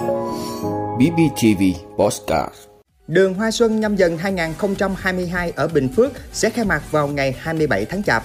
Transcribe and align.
BBTV 0.00 1.62
Postcard 1.96 2.54
Đường 3.08 3.34
Hoa 3.34 3.50
Xuân 3.50 3.80
nhâm 3.80 3.96
dần 3.96 4.18
2022 4.18 5.52
ở 5.56 5.68
Bình 5.68 5.88
Phước 5.88 6.12
sẽ 6.32 6.50
khai 6.50 6.64
mạc 6.64 6.82
vào 6.90 7.08
ngày 7.08 7.36
27 7.38 7.84
tháng 7.84 8.02
Chạp. 8.02 8.24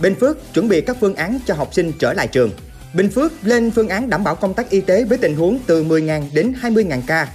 Bình 0.00 0.14
Phước 0.14 0.54
chuẩn 0.54 0.68
bị 0.68 0.80
các 0.80 0.96
phương 1.00 1.14
án 1.14 1.38
cho 1.46 1.54
học 1.54 1.74
sinh 1.74 1.92
trở 1.98 2.12
lại 2.12 2.28
trường. 2.28 2.50
Bình 2.94 3.08
Phước 3.08 3.32
lên 3.42 3.70
phương 3.70 3.88
án 3.88 4.10
đảm 4.10 4.24
bảo 4.24 4.34
công 4.34 4.54
tác 4.54 4.70
y 4.70 4.80
tế 4.80 5.04
với 5.04 5.18
tình 5.18 5.36
huống 5.36 5.58
từ 5.66 5.84
10.000 5.84 6.22
đến 6.34 6.54
20.000 6.62 7.00
ca. 7.06 7.28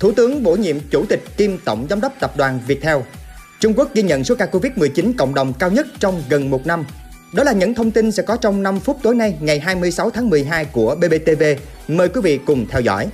Thủ 0.00 0.12
tướng 0.12 0.42
bổ 0.42 0.56
nhiệm 0.56 0.76
Chủ 0.90 1.04
tịch 1.08 1.24
kiêm 1.36 1.58
Tổng 1.58 1.86
Giám 1.90 2.00
đốc 2.00 2.12
Tập 2.20 2.36
đoàn 2.36 2.60
Viettel. 2.66 2.96
Trung 3.60 3.74
Quốc 3.76 3.94
ghi 3.94 4.02
nhận 4.02 4.24
số 4.24 4.34
ca 4.34 4.46
Covid-19 4.46 5.12
cộng 5.18 5.34
đồng 5.34 5.52
cao 5.58 5.70
nhất 5.70 5.86
trong 5.98 6.22
gần 6.28 6.50
một 6.50 6.66
năm. 6.66 6.84
Đó 7.34 7.44
là 7.44 7.52
những 7.52 7.74
thông 7.74 7.90
tin 7.90 8.12
sẽ 8.12 8.22
có 8.22 8.36
trong 8.36 8.62
5 8.62 8.80
phút 8.80 8.98
tối 9.02 9.14
nay, 9.14 9.34
ngày 9.40 9.60
26 9.60 10.10
tháng 10.10 10.30
12 10.30 10.64
của 10.64 10.94
BBTV. 10.94 11.42
Mời 11.88 12.08
quý 12.08 12.20
vị 12.20 12.38
cùng 12.46 12.66
theo 12.66 12.80
dõi. 12.80 13.08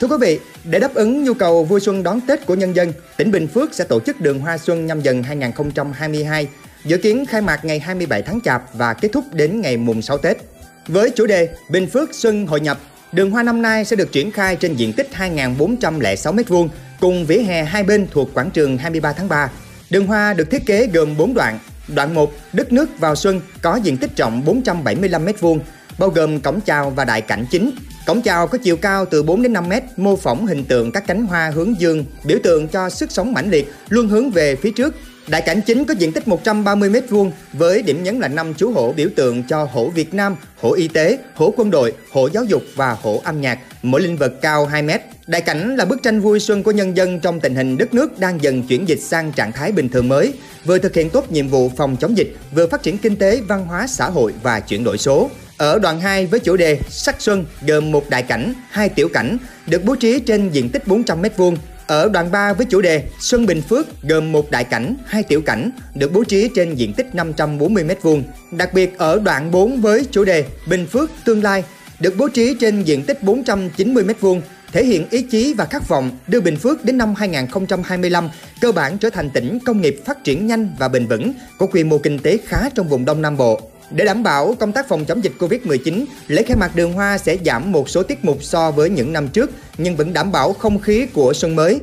Thưa 0.00 0.06
quý 0.06 0.16
vị, 0.20 0.40
để 0.64 0.78
đáp 0.78 0.94
ứng 0.94 1.24
nhu 1.24 1.34
cầu 1.34 1.64
vui 1.64 1.80
xuân 1.80 2.02
đón 2.02 2.20
Tết 2.20 2.46
của 2.46 2.54
nhân 2.54 2.76
dân, 2.76 2.92
tỉnh 3.16 3.30
Bình 3.30 3.48
Phước 3.48 3.74
sẽ 3.74 3.84
tổ 3.84 4.00
chức 4.00 4.20
đường 4.20 4.38
hoa 4.38 4.58
xuân 4.58 4.86
nhâm 4.86 5.00
dần 5.00 5.22
2022, 5.22 6.48
dự 6.84 6.96
kiến 6.96 7.26
khai 7.26 7.40
mạc 7.40 7.64
ngày 7.64 7.78
27 7.78 8.22
tháng 8.22 8.40
Chạp 8.40 8.62
và 8.74 8.94
kết 8.94 9.08
thúc 9.12 9.24
đến 9.32 9.60
ngày 9.60 9.76
mùng 9.76 10.02
6 10.02 10.18
Tết. 10.18 10.36
Với 10.86 11.10
chủ 11.10 11.26
đề 11.26 11.48
Bình 11.70 11.86
Phước 11.86 12.14
Xuân 12.14 12.46
Hội 12.46 12.60
nhập, 12.60 12.78
đường 13.12 13.30
hoa 13.30 13.42
năm 13.42 13.62
nay 13.62 13.84
sẽ 13.84 13.96
được 13.96 14.12
triển 14.12 14.30
khai 14.30 14.56
trên 14.56 14.74
diện 14.74 14.92
tích 14.92 15.08
2.406 15.18 16.34
m2 16.34 16.68
cùng 17.00 17.26
vỉa 17.26 17.38
hè 17.38 17.64
hai 17.64 17.82
bên 17.82 18.06
thuộc 18.10 18.34
quảng 18.34 18.50
trường 18.50 18.78
23 18.78 19.12
tháng 19.12 19.28
3. 19.28 19.50
Đường 19.90 20.06
hoa 20.06 20.34
được 20.34 20.50
thiết 20.50 20.66
kế 20.66 20.86
gồm 20.86 21.16
4 21.16 21.34
đoạn. 21.34 21.58
Đoạn 21.88 22.14
1, 22.14 22.32
đất 22.52 22.72
nước 22.72 22.98
vào 22.98 23.16
xuân 23.16 23.40
có 23.62 23.76
diện 23.76 23.96
tích 23.96 24.16
rộng 24.16 24.44
475 24.44 25.26
m2, 25.26 25.58
bao 25.98 26.10
gồm 26.10 26.40
cổng 26.40 26.60
chào 26.60 26.90
và 26.90 27.04
đại 27.04 27.20
cảnh 27.20 27.46
chính. 27.50 27.70
Cổng 28.06 28.22
chào 28.22 28.46
có 28.46 28.58
chiều 28.58 28.76
cao 28.76 29.04
từ 29.04 29.22
4 29.22 29.42
đến 29.42 29.52
5 29.52 29.68
mét, 29.68 29.82
mô 29.96 30.16
phỏng 30.16 30.46
hình 30.46 30.64
tượng 30.64 30.92
các 30.92 31.06
cánh 31.06 31.26
hoa 31.26 31.50
hướng 31.54 31.80
dương, 31.80 32.04
biểu 32.24 32.38
tượng 32.42 32.68
cho 32.68 32.90
sức 32.90 33.12
sống 33.12 33.32
mãnh 33.32 33.50
liệt, 33.50 33.72
luôn 33.88 34.08
hướng 34.08 34.30
về 34.30 34.56
phía 34.56 34.70
trước. 34.70 34.94
Đại 35.28 35.42
cảnh 35.42 35.60
chính 35.66 35.84
có 35.84 35.94
diện 35.94 36.12
tích 36.12 36.28
130 36.28 36.90
m2 36.90 37.30
với 37.52 37.82
điểm 37.82 38.02
nhấn 38.02 38.18
là 38.20 38.28
năm 38.28 38.54
chú 38.54 38.72
hổ 38.72 38.92
biểu 38.92 39.08
tượng 39.16 39.42
cho 39.42 39.68
hổ 39.72 39.88
Việt 39.88 40.14
Nam, 40.14 40.36
hổ 40.60 40.72
y 40.72 40.88
tế, 40.88 41.18
hổ 41.34 41.54
quân 41.56 41.70
đội, 41.70 41.92
hổ 42.10 42.28
giáo 42.32 42.44
dục 42.44 42.62
và 42.74 42.96
hổ 43.02 43.20
âm 43.24 43.40
nhạc, 43.40 43.58
mỗi 43.82 44.00
linh 44.00 44.16
vật 44.16 44.32
cao 44.40 44.66
2 44.66 44.82
mét. 44.82 45.00
Đại 45.26 45.40
cảnh 45.40 45.76
là 45.76 45.84
bức 45.84 46.02
tranh 46.02 46.20
vui 46.20 46.40
xuân 46.40 46.62
của 46.62 46.70
nhân 46.70 46.96
dân 46.96 47.20
trong 47.20 47.40
tình 47.40 47.54
hình 47.54 47.78
đất 47.78 47.94
nước 47.94 48.18
đang 48.18 48.42
dần 48.42 48.62
chuyển 48.62 48.88
dịch 48.88 49.00
sang 49.00 49.32
trạng 49.32 49.52
thái 49.52 49.72
bình 49.72 49.88
thường 49.88 50.08
mới, 50.08 50.32
vừa 50.64 50.78
thực 50.78 50.94
hiện 50.94 51.10
tốt 51.10 51.32
nhiệm 51.32 51.48
vụ 51.48 51.70
phòng 51.76 51.96
chống 52.00 52.16
dịch, 52.16 52.36
vừa 52.54 52.66
phát 52.66 52.82
triển 52.82 52.98
kinh 52.98 53.16
tế, 53.16 53.40
văn 53.48 53.66
hóa, 53.66 53.86
xã 53.86 54.10
hội 54.10 54.32
và 54.42 54.60
chuyển 54.60 54.84
đổi 54.84 54.98
số. 54.98 55.30
Ở 55.56 55.78
đoạn 55.78 56.00
2 56.00 56.26
với 56.26 56.40
chủ 56.40 56.56
đề 56.56 56.78
Sắc 56.88 57.20
Xuân 57.20 57.44
gồm 57.66 57.92
một 57.92 58.10
đại 58.10 58.22
cảnh, 58.22 58.54
hai 58.70 58.88
tiểu 58.88 59.08
cảnh 59.08 59.36
được 59.66 59.84
bố 59.84 59.94
trí 59.94 60.20
trên 60.20 60.50
diện 60.50 60.70
tích 60.70 60.86
400 60.86 61.22
m2. 61.22 61.56
Ở 61.86 62.08
đoạn 62.08 62.30
3 62.30 62.52
với 62.52 62.66
chủ 62.66 62.80
đề 62.80 63.04
Xuân 63.20 63.46
Bình 63.46 63.62
Phước 63.62 64.02
gồm 64.02 64.32
một 64.32 64.50
đại 64.50 64.64
cảnh, 64.64 64.96
hai 65.06 65.22
tiểu 65.22 65.42
cảnh 65.42 65.70
được 65.94 66.12
bố 66.12 66.24
trí 66.24 66.48
trên 66.54 66.74
diện 66.74 66.92
tích 66.92 67.14
540 67.14 67.84
m2. 67.84 68.22
Đặc 68.50 68.74
biệt 68.74 68.98
ở 68.98 69.20
đoạn 69.24 69.50
4 69.50 69.80
với 69.80 70.06
chủ 70.10 70.24
đề 70.24 70.44
Bình 70.68 70.86
Phước 70.86 71.10
Tương 71.24 71.42
Lai 71.42 71.64
được 72.00 72.14
bố 72.16 72.28
trí 72.28 72.54
trên 72.60 72.82
diện 72.82 73.02
tích 73.02 73.22
490 73.22 74.04
m2 74.04 74.40
thể 74.72 74.84
hiện 74.84 75.06
ý 75.10 75.22
chí 75.22 75.54
và 75.54 75.64
khát 75.64 75.88
vọng 75.88 76.10
đưa 76.26 76.40
Bình 76.40 76.56
Phước 76.56 76.84
đến 76.84 76.98
năm 76.98 77.14
2025 77.14 78.28
cơ 78.60 78.72
bản 78.72 78.98
trở 78.98 79.10
thành 79.10 79.30
tỉnh 79.30 79.58
công 79.64 79.80
nghiệp 79.80 80.02
phát 80.04 80.24
triển 80.24 80.46
nhanh 80.46 80.74
và 80.78 80.88
bền 80.88 81.06
vững, 81.06 81.32
có 81.58 81.66
quy 81.66 81.84
mô 81.84 81.98
kinh 81.98 82.18
tế 82.18 82.38
khá 82.46 82.68
trong 82.74 82.88
vùng 82.88 83.04
Đông 83.04 83.22
Nam 83.22 83.36
Bộ. 83.36 83.60
Để 83.94 84.04
đảm 84.04 84.22
bảo 84.22 84.54
công 84.60 84.72
tác 84.72 84.88
phòng 84.88 85.04
chống 85.04 85.24
dịch 85.24 85.32
Covid-19, 85.38 86.04
lễ 86.28 86.42
khai 86.42 86.56
mạc 86.56 86.76
đường 86.76 86.92
hoa 86.92 87.18
sẽ 87.18 87.36
giảm 87.44 87.72
một 87.72 87.88
số 87.88 88.02
tiết 88.02 88.24
mục 88.24 88.38
so 88.40 88.70
với 88.70 88.90
những 88.90 89.12
năm 89.12 89.28
trước, 89.28 89.50
nhưng 89.78 89.96
vẫn 89.96 90.12
đảm 90.12 90.32
bảo 90.32 90.52
không 90.52 90.78
khí 90.78 91.06
của 91.12 91.32
xuân 91.32 91.56
mới. 91.56 91.80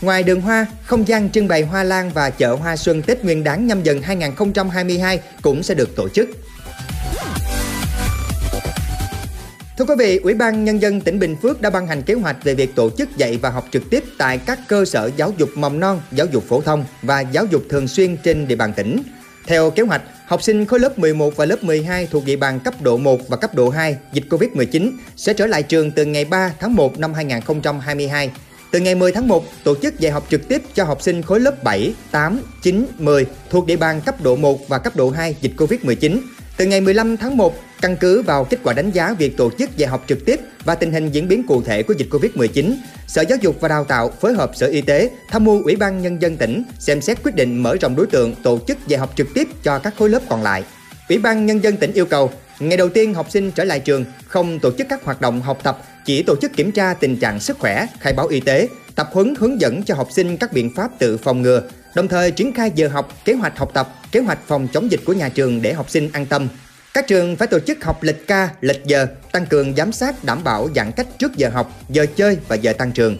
Ngoài 0.00 0.22
đường 0.22 0.40
hoa, 0.40 0.66
không 0.82 1.08
gian 1.08 1.30
trưng 1.30 1.48
bày 1.48 1.62
hoa 1.62 1.82
lan 1.82 2.10
và 2.14 2.30
chợ 2.30 2.54
hoa 2.54 2.76
xuân 2.76 3.02
Tết 3.02 3.24
Nguyên 3.24 3.44
đán 3.44 3.66
nhâm 3.66 3.82
dần 3.82 4.02
2022 4.02 5.20
cũng 5.42 5.62
sẽ 5.62 5.74
được 5.74 5.96
tổ 5.96 6.08
chức. 6.08 6.28
Thưa 9.78 9.84
quý 9.84 9.94
vị, 9.98 10.16
Ủy 10.16 10.34
ban 10.34 10.64
Nhân 10.64 10.82
dân 10.82 11.00
tỉnh 11.00 11.18
Bình 11.18 11.36
Phước 11.42 11.60
đã 11.60 11.70
ban 11.70 11.86
hành 11.86 12.02
kế 12.02 12.14
hoạch 12.14 12.44
về 12.44 12.54
việc 12.54 12.74
tổ 12.74 12.90
chức 12.90 13.16
dạy 13.16 13.38
và 13.42 13.50
học 13.50 13.66
trực 13.72 13.90
tiếp 13.90 14.04
tại 14.18 14.38
các 14.38 14.58
cơ 14.68 14.84
sở 14.84 15.10
giáo 15.16 15.32
dục 15.36 15.50
mầm 15.54 15.80
non, 15.80 16.00
giáo 16.12 16.26
dục 16.26 16.44
phổ 16.48 16.60
thông 16.60 16.84
và 17.02 17.20
giáo 17.20 17.44
dục 17.46 17.62
thường 17.68 17.88
xuyên 17.88 18.16
trên 18.16 18.48
địa 18.48 18.56
bàn 18.56 18.72
tỉnh. 18.76 19.02
Theo 19.46 19.70
kế 19.70 19.82
hoạch, 19.82 20.02
học 20.26 20.42
sinh 20.42 20.66
khối 20.66 20.80
lớp 20.80 20.98
11 20.98 21.36
và 21.36 21.44
lớp 21.44 21.64
12 21.64 22.08
thuộc 22.10 22.24
địa 22.26 22.36
bàn 22.36 22.60
cấp 22.60 22.74
độ 22.82 22.96
1 22.96 23.28
và 23.28 23.36
cấp 23.36 23.54
độ 23.54 23.70
2 23.70 23.96
dịch 24.12 24.24
Covid-19 24.30 24.92
sẽ 25.16 25.34
trở 25.34 25.46
lại 25.46 25.62
trường 25.62 25.90
từ 25.90 26.04
ngày 26.04 26.24
3 26.24 26.52
tháng 26.60 26.74
1 26.74 26.98
năm 26.98 27.14
2022. 27.14 28.30
Từ 28.70 28.80
ngày 28.80 28.94
10 28.94 29.12
tháng 29.12 29.28
1, 29.28 29.44
tổ 29.64 29.74
chức 29.82 29.98
dạy 29.98 30.12
học 30.12 30.26
trực 30.30 30.48
tiếp 30.48 30.62
cho 30.74 30.84
học 30.84 31.02
sinh 31.02 31.22
khối 31.22 31.40
lớp 31.40 31.64
7, 31.64 31.94
8, 32.10 32.40
9, 32.62 32.86
10 32.98 33.26
thuộc 33.50 33.66
địa 33.66 33.76
bàn 33.76 34.00
cấp 34.00 34.20
độ 34.22 34.36
1 34.36 34.68
và 34.68 34.78
cấp 34.78 34.96
độ 34.96 35.10
2 35.10 35.36
dịch 35.40 35.52
Covid-19. 35.56 36.18
Từ 36.56 36.66
ngày 36.66 36.80
15 36.80 37.16
tháng 37.16 37.36
1, 37.36 37.54
căn 37.82 37.96
cứ 37.96 38.22
vào 38.22 38.44
kết 38.44 38.58
quả 38.62 38.72
đánh 38.72 38.90
giá 38.90 39.14
việc 39.18 39.36
tổ 39.36 39.50
chức 39.58 39.76
dạy 39.76 39.90
học 39.90 40.04
trực 40.08 40.24
tiếp 40.24 40.40
và 40.64 40.74
tình 40.74 40.92
hình 40.92 41.10
diễn 41.10 41.28
biến 41.28 41.46
cụ 41.46 41.62
thể 41.62 41.82
của 41.82 41.94
dịch 41.98 42.08
Covid-19, 42.10 42.74
Sở 43.06 43.22
Giáo 43.22 43.38
dục 43.40 43.56
và 43.60 43.68
Đào 43.68 43.84
tạo 43.84 44.10
phối 44.20 44.34
hợp 44.34 44.50
Sở 44.54 44.66
Y 44.66 44.80
tế 44.80 45.10
tham 45.28 45.44
mưu 45.44 45.62
Ủy 45.64 45.76
ban 45.76 46.02
Nhân 46.02 46.22
dân 46.22 46.36
tỉnh 46.36 46.62
xem 46.78 47.00
xét 47.00 47.22
quyết 47.22 47.34
định 47.34 47.62
mở 47.62 47.76
rộng 47.80 47.96
đối 47.96 48.06
tượng 48.06 48.34
tổ 48.42 48.58
chức 48.66 48.86
dạy 48.86 49.00
học 49.00 49.12
trực 49.16 49.26
tiếp 49.34 49.48
cho 49.62 49.78
các 49.78 49.94
khối 49.98 50.08
lớp 50.08 50.22
còn 50.28 50.42
lại. 50.42 50.64
Ủy 51.08 51.18
ban 51.18 51.46
Nhân 51.46 51.62
dân 51.62 51.76
tỉnh 51.76 51.92
yêu 51.92 52.06
cầu 52.06 52.30
Ngày 52.60 52.76
đầu 52.76 52.88
tiên 52.88 53.14
học 53.14 53.30
sinh 53.30 53.50
trở 53.50 53.64
lại 53.64 53.80
trường 53.80 54.04
không 54.26 54.58
tổ 54.58 54.70
chức 54.78 54.86
các 54.90 55.04
hoạt 55.04 55.20
động 55.20 55.40
học 55.40 55.58
tập, 55.62 55.82
chỉ 56.04 56.22
tổ 56.22 56.36
chức 56.36 56.52
kiểm 56.56 56.72
tra 56.72 56.94
tình 56.94 57.16
trạng 57.16 57.40
sức 57.40 57.58
khỏe, 57.58 57.86
khai 58.00 58.12
báo 58.12 58.26
y 58.26 58.40
tế, 58.40 58.68
tập 58.94 59.08
huấn 59.12 59.34
hướng 59.38 59.60
dẫn 59.60 59.82
cho 59.82 59.94
học 59.94 60.08
sinh 60.12 60.36
các 60.36 60.52
biện 60.52 60.70
pháp 60.76 60.90
tự 60.98 61.16
phòng 61.16 61.42
ngừa, 61.42 61.62
đồng 61.94 62.08
thời 62.08 62.30
triển 62.30 62.52
khai 62.54 62.70
giờ 62.74 62.88
học, 62.88 63.12
kế 63.24 63.32
hoạch 63.32 63.58
học 63.58 63.70
tập, 63.74 63.94
kế 64.12 64.20
hoạch 64.20 64.38
phòng 64.46 64.68
chống 64.72 64.90
dịch 64.90 65.00
của 65.04 65.12
nhà 65.12 65.28
trường 65.28 65.62
để 65.62 65.72
học 65.72 65.90
sinh 65.90 66.10
an 66.12 66.26
tâm. 66.26 66.48
Các 66.94 67.06
trường 67.06 67.36
phải 67.36 67.48
tổ 67.48 67.58
chức 67.60 67.84
học 67.84 68.02
lịch 68.02 68.26
ca, 68.26 68.50
lịch 68.60 68.84
giờ, 68.84 69.06
tăng 69.32 69.46
cường 69.46 69.74
giám 69.76 69.92
sát 69.92 70.24
đảm 70.24 70.44
bảo 70.44 70.68
giãn 70.76 70.92
cách 70.92 71.06
trước 71.18 71.36
giờ 71.36 71.48
học, 71.48 71.80
giờ 71.88 72.06
chơi 72.16 72.38
và 72.48 72.56
giờ 72.56 72.72
tăng 72.72 72.92
trường. 72.92 73.16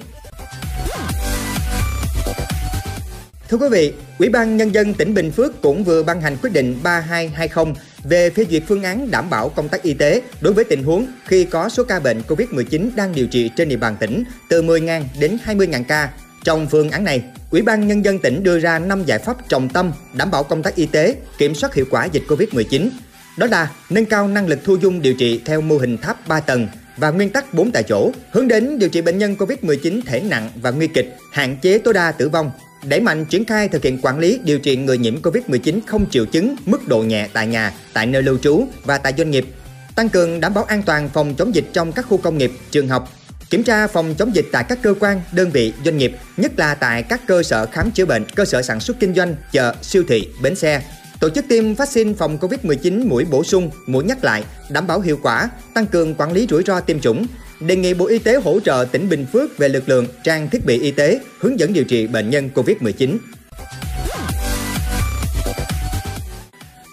Thưa 3.49 3.57
quý 3.57 3.69
vị, 3.71 3.93
Ủy 4.19 4.29
ban 4.29 4.57
Nhân 4.57 4.75
dân 4.75 4.95
tỉnh 4.95 5.15
Bình 5.15 5.31
Phước 5.31 5.63
cũng 5.63 5.85
vừa 5.85 6.03
ban 6.03 6.21
hành 6.21 6.37
quyết 6.43 6.53
định 6.53 6.79
3220 6.83 7.75
về 8.05 8.31
phê 8.31 8.47
duyệt 8.51 8.63
phương 8.69 8.83
án 8.83 9.11
đảm 9.11 9.31
bảo 9.31 9.49
công 9.49 9.69
tác 9.69 9.83
y 9.83 9.95
tế 9.95 10.23
đối 10.41 10.53
với 10.53 10.65
tình 10.65 10.83
huống 10.83 11.07
khi 11.27 11.45
có 11.45 11.69
số 11.69 11.85
ca 11.85 12.01
bệnh 12.01 12.23
COVID-19 12.29 12.91
đang 12.97 13.15
điều 13.15 13.27
trị 13.27 13.51
trên 13.57 13.69
địa 13.69 13.77
bàn 13.77 13.97
tỉnh 14.01 14.25
từ 14.49 14.63
10.000 14.63 15.03
đến 15.21 15.39
20.000 15.47 15.85
ca. 15.89 16.11
Trong 16.45 16.67
phương 16.67 16.91
án 16.91 17.05
này, 17.05 17.23
Ủy 17.51 17.63
ban 17.63 17.89
Nhân 17.89 18.05
dân 18.05 18.19
tỉnh 18.19 18.43
đưa 18.43 18.59
ra 18.59 18.79
5 18.79 19.05
giải 19.05 19.19
pháp 19.19 19.49
trọng 19.49 19.69
tâm 19.69 19.93
đảm 20.15 20.31
bảo 20.31 20.43
công 20.43 20.63
tác 20.63 20.75
y 20.75 20.87
tế, 20.87 21.15
kiểm 21.39 21.55
soát 21.55 21.75
hiệu 21.75 21.87
quả 21.91 22.05
dịch 22.05 22.23
COVID-19. 22.29 22.89
Đó 23.37 23.47
là 23.47 23.71
nâng 23.91 24.07
cao 24.07 24.29
năng 24.29 24.47
lực 24.47 24.59
thu 24.65 24.77
dung 24.77 25.03
điều 25.03 25.15
trị 25.15 25.41
theo 25.45 25.61
mô 25.61 25.77
hình 25.77 25.99
tháp 25.99 26.29
3 26.29 26.41
tầng 26.41 26.69
và 26.97 27.11
nguyên 27.11 27.31
tắc 27.31 27.55
4 27.55 27.71
tại 27.73 27.83
chỗ, 27.83 28.13
hướng 28.31 28.49
đến 28.49 28.79
điều 28.79 28.89
trị 28.89 29.01
bệnh 29.01 29.19
nhân 29.19 29.37
COVID-19 29.39 30.01
thể 30.07 30.21
nặng 30.21 30.51
và 30.63 30.71
nguy 30.71 30.87
kịch, 30.87 31.17
hạn 31.33 31.57
chế 31.63 31.79
tối 31.79 31.95
đa 31.95 32.13
tử 32.13 32.29
vong, 32.29 32.51
đẩy 32.85 33.01
mạnh 33.01 33.25
triển 33.25 33.45
khai 33.45 33.69
thực 33.69 33.85
hiện 33.85 33.99
quản 34.03 34.19
lý 34.19 34.41
điều 34.45 34.59
trị 34.59 34.77
người 34.77 34.99
nhiễm 34.99 35.23
COVID-19 35.23 35.81
không 35.87 36.11
triệu 36.11 36.25
chứng, 36.25 36.57
mức 36.67 36.89
độ 36.89 37.03
nhẹ 37.03 37.29
tại 37.33 37.47
nhà, 37.47 37.73
tại 37.93 38.07
nơi 38.07 38.23
lưu 38.23 38.39
trú 38.39 38.67
và 38.85 38.99
tại 38.99 39.15
doanh 39.19 39.31
nghiệp, 39.31 39.47
tăng 39.95 40.09
cường 40.09 40.41
đảm 40.41 40.55
bảo 40.55 40.65
an 40.65 40.83
toàn 40.83 41.09
phòng 41.09 41.35
chống 41.35 41.55
dịch 41.55 41.65
trong 41.73 41.93
các 41.93 42.07
khu 42.09 42.17
công 42.17 42.39
nghiệp, 42.39 42.53
trường 42.71 42.89
học, 42.89 43.13
kiểm 43.51 43.63
tra 43.63 43.87
phòng 43.87 44.15
chống 44.19 44.35
dịch 44.35 44.47
tại 44.53 44.65
các 44.69 44.79
cơ 44.83 44.95
quan, 45.01 45.21
đơn 45.33 45.51
vị, 45.51 45.73
doanh 45.85 45.99
nghiệp, 45.99 46.13
nhất 46.37 46.53
là 46.57 46.75
tại 46.75 47.03
các 47.03 47.21
cơ 47.27 47.43
sở 47.43 47.67
khám 47.67 47.91
chữa 47.91 48.05
bệnh, 48.05 48.25
cơ 48.35 48.45
sở 48.45 48.63
sản 48.63 48.81
xuất 48.81 49.01
kinh 49.01 49.15
doanh, 49.15 49.35
chợ, 49.53 49.75
siêu 49.83 50.05
thị, 50.09 50.29
bến 50.43 50.55
xe. 50.55 50.83
Tổ 51.23 51.31
chức 51.31 51.49
tiêm 51.49 51.75
vaccine 51.75 52.13
phòng 52.13 52.39
COVID-19 52.39 53.09
mũi 53.09 53.25
bổ 53.25 53.45
sung, 53.45 53.71
mũi 53.87 54.05
nhắc 54.05 54.25
lại, 54.25 54.45
đảm 54.71 54.87
bảo 54.87 55.01
hiệu 55.01 55.19
quả, 55.23 55.51
tăng 55.75 55.87
cường 55.87 56.15
quản 56.15 56.33
lý 56.33 56.47
rủi 56.51 56.63
ro 56.63 56.81
tiêm 56.81 57.01
chủng, 57.01 57.27
đề 57.61 57.77
nghị 57.77 57.95
Bộ 57.95 58.07
Y 58.07 58.19
tế 58.19 58.35
hỗ 58.35 58.61
trợ 58.61 58.87
tỉnh 58.93 59.09
Bình 59.09 59.27
Phước 59.33 59.59
về 59.59 59.69
lực 59.69 59.89
lượng, 59.89 60.07
trang 60.25 60.51
thiết 60.51 60.67
bị 60.67 60.81
y 60.81 60.91
tế, 60.91 61.21
hướng 61.39 61.59
dẫn 61.59 61.73
điều 61.73 61.85
trị 61.85 62.07
bệnh 62.07 62.31
nhân 62.31 62.51
COVID-19. 62.55 63.19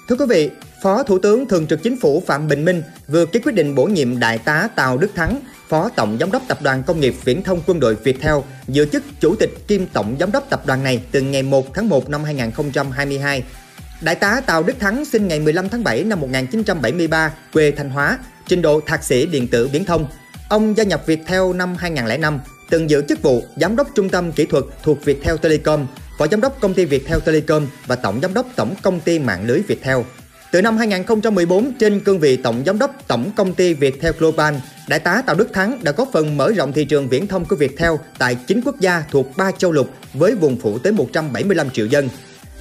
Thưa 0.10 0.16
quý 0.16 0.26
vị, 0.30 0.50
Phó 0.84 1.04
Thủ 1.04 1.20
tướng 1.20 1.48
Thường 1.48 1.68
trực 1.68 1.84
Chính 1.84 2.00
phủ 2.00 2.24
Phạm 2.28 2.48
Bình 2.48 2.66
Minh 2.66 2.84
vừa 3.08 3.26
ký 3.26 3.40
quyết 3.40 3.56
định 3.56 3.76
bổ 3.76 3.86
nhiệm 3.86 4.20
Đại 4.20 4.38
tá 4.38 4.70
Tào 4.76 4.98
Đức 4.98 5.12
Thắng, 5.16 5.40
Phó 5.68 5.90
Tổng 5.90 6.18
Giám 6.20 6.32
đốc 6.32 6.44
Tập 6.48 6.62
đoàn 6.62 6.84
Công 6.84 7.00
nghiệp 7.00 7.16
Viễn 7.24 7.44
thông 7.44 7.62
Quân 7.68 7.80
đội 7.80 7.96
Viettel, 7.96 8.36
giữ 8.68 8.86
chức 8.86 9.04
Chủ 9.20 9.36
tịch 9.36 9.68
kiêm 9.68 9.86
Tổng 9.86 10.16
Giám 10.20 10.32
đốc 10.32 10.50
Tập 10.50 10.66
đoàn 10.66 10.84
này 10.84 11.02
từ 11.12 11.22
ngày 11.22 11.44
1 11.44 11.74
tháng 11.74 11.90
1 11.90 12.10
năm 12.10 12.24
2022. 12.24 13.44
Đại 14.02 14.16
tá 14.16 14.42
Tào 14.46 14.64
Đức 14.64 14.80
Thắng 14.80 15.06
sinh 15.06 15.28
ngày 15.28 15.40
15 15.40 15.70
tháng 15.70 15.84
7 15.84 16.04
năm 16.04 16.22
1973, 16.22 17.34
quê 17.54 17.72
Thanh 17.72 17.90
Hóa, 17.90 18.18
trình 18.48 18.62
độ 18.62 18.82
thạc 18.86 19.04
sĩ 19.04 19.26
điện 19.26 19.48
tử 19.48 19.68
viễn 19.68 19.86
thông, 19.86 20.08
Ông 20.50 20.78
gia 20.78 20.84
nhập 20.84 21.04
Viettel 21.06 21.42
năm 21.56 21.76
2005, 21.76 22.40
từng 22.70 22.90
giữ 22.90 23.04
chức 23.10 23.22
vụ 23.22 23.44
Giám 23.56 23.76
đốc 23.76 23.88
Trung 23.96 24.10
tâm 24.10 24.32
Kỹ 24.32 24.46
thuật 24.46 24.64
thuộc 24.84 25.06
Viettel 25.06 25.36
Telecom, 25.42 25.88
Phó 26.18 26.28
Giám 26.28 26.42
đốc 26.42 26.62
Công 26.62 26.74
ty 26.74 26.86
Viettel 26.86 27.20
Telecom 27.26 27.68
và 27.88 27.96
Tổng 27.96 28.20
Giám 28.22 28.34
đốc 28.34 28.48
Tổng 28.56 28.76
Công 28.82 29.00
ty 29.00 29.20
Mạng 29.20 29.48
lưới 29.48 29.62
Viettel. 29.68 29.98
Từ 30.52 30.62
năm 30.62 30.78
2014, 30.78 31.74
trên 31.80 32.00
cương 32.00 32.20
vị 32.20 32.38
Tổng 32.38 32.64
Giám 32.66 32.80
đốc 32.80 33.08
Tổng 33.08 33.32
Công 33.36 33.54
ty 33.54 33.74
Viettel 33.74 34.14
Global, 34.20 34.56
Đại 34.88 35.00
tá 35.00 35.24
Tào 35.26 35.36
Đức 35.36 35.54
Thắng 35.54 35.84
đã 35.84 35.92
góp 35.92 36.10
phần 36.14 36.38
mở 36.38 36.52
rộng 36.52 36.74
thị 36.74 36.86
trường 36.86 37.10
viễn 37.10 37.28
thông 37.28 37.46
của 37.46 37.56
Viettel 37.56 37.92
tại 38.18 38.38
9 38.48 38.62
quốc 38.66 38.80
gia 38.80 39.04
thuộc 39.12 39.38
3 39.38 39.52
châu 39.52 39.72
lục 39.72 39.90
với 40.14 40.36
vùng 40.36 40.60
phủ 40.60 40.80
tới 40.80 40.94
175 40.94 41.70
triệu 41.70 41.86
dân. 41.86 42.10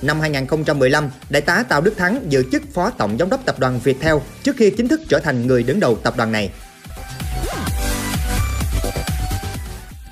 Năm 0.02 0.20
2015, 0.20 1.10
Đại 1.30 1.42
tá 1.42 1.64
Tào 1.68 1.80
Đức 1.80 1.96
Thắng 1.96 2.20
giữ 2.28 2.44
chức 2.52 2.62
Phó 2.74 2.90
Tổng 2.90 3.18
Giám 3.18 3.30
đốc 3.30 3.44
Tập 3.44 3.58
đoàn 3.58 3.80
Viettel 3.84 4.14
trước 4.42 4.56
khi 4.56 4.70
chính 4.70 4.88
thức 4.88 5.00
trở 5.08 5.18
thành 5.18 5.46
người 5.46 5.62
đứng 5.62 5.80
đầu 5.80 5.96
tập 6.02 6.14
đoàn 6.16 6.32
này. 6.32 6.50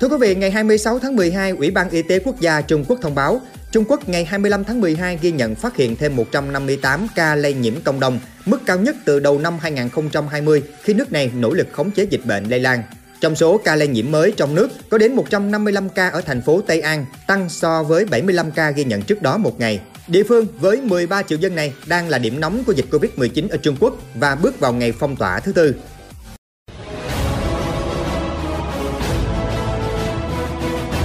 Thưa 0.01 0.07
quý 0.07 0.17
vị, 0.19 0.35
ngày 0.35 0.51
26 0.51 0.99
tháng 0.99 1.15
12, 1.15 1.51
Ủy 1.51 1.71
ban 1.71 1.89
Y 1.89 2.01
tế 2.01 2.19
Quốc 2.19 2.39
gia 2.39 2.61
Trung 2.61 2.85
Quốc 2.87 2.99
thông 3.01 3.15
báo 3.15 3.41
Trung 3.71 3.85
Quốc 3.87 4.09
ngày 4.09 4.25
25 4.25 4.63
tháng 4.63 4.81
12 4.81 5.19
ghi 5.21 5.31
nhận 5.31 5.55
phát 5.55 5.75
hiện 5.75 5.95
thêm 5.95 6.15
158 6.15 7.07
ca 7.15 7.35
lây 7.35 7.53
nhiễm 7.53 7.73
cộng 7.83 7.99
đồng, 7.99 8.19
mức 8.45 8.59
cao 8.65 8.79
nhất 8.79 8.95
từ 9.05 9.19
đầu 9.19 9.39
năm 9.39 9.57
2020 9.61 10.63
khi 10.83 10.93
nước 10.93 11.11
này 11.11 11.31
nỗ 11.35 11.53
lực 11.53 11.67
khống 11.71 11.91
chế 11.91 12.03
dịch 12.03 12.25
bệnh 12.25 12.43
lây 12.43 12.59
lan. 12.59 12.83
Trong 13.21 13.35
số 13.35 13.57
ca 13.57 13.75
lây 13.75 13.87
nhiễm 13.87 14.11
mới 14.11 14.33
trong 14.37 14.55
nước, 14.55 14.69
có 14.89 14.97
đến 14.97 15.15
155 15.15 15.89
ca 15.89 16.09
ở 16.09 16.21
thành 16.21 16.41
phố 16.41 16.61
Tây 16.61 16.81
An, 16.81 17.05
tăng 17.27 17.49
so 17.49 17.83
với 17.83 18.05
75 18.05 18.51
ca 18.51 18.71
ghi 18.71 18.83
nhận 18.83 19.01
trước 19.01 19.21
đó 19.21 19.37
một 19.37 19.59
ngày. 19.59 19.79
Địa 20.07 20.23
phương 20.23 20.47
với 20.59 20.81
13 20.81 21.23
triệu 21.23 21.37
dân 21.37 21.55
này 21.55 21.73
đang 21.87 22.09
là 22.09 22.17
điểm 22.17 22.39
nóng 22.39 22.63
của 22.63 22.71
dịch 22.71 22.85
Covid-19 22.91 23.49
ở 23.49 23.57
Trung 23.57 23.75
Quốc 23.79 23.95
và 24.15 24.35
bước 24.35 24.59
vào 24.59 24.73
ngày 24.73 24.91
phong 24.91 25.15
tỏa 25.15 25.39
thứ 25.39 25.51
tư. 25.51 25.75